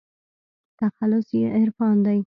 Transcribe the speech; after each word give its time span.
تخلص 0.79 1.27
يې 1.37 1.45
عرفان 1.55 1.95
دى. 2.05 2.17